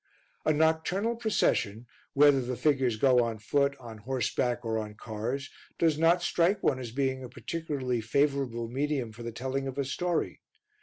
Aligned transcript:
A 0.45 0.51
nocturnal 0.51 1.15
procession, 1.15 1.85
whether 2.13 2.41
the 2.41 2.57
figures 2.57 2.95
go 2.95 3.23
on 3.23 3.37
foot, 3.37 3.77
on 3.79 3.99
horseback, 3.99 4.65
or 4.65 4.79
on 4.79 4.95
cars, 4.95 5.51
does 5.77 5.95
not 5.99 6.23
strike 6.23 6.63
one 6.63 6.79
as 6.79 6.89
being 6.89 7.23
a 7.23 7.29
particularly 7.29 8.01
favourable 8.01 8.67
medium 8.67 9.11
for 9.11 9.21
the 9.21 9.31
telling 9.31 9.67
of 9.67 9.77
a 9.77 9.85
story. 9.85 10.41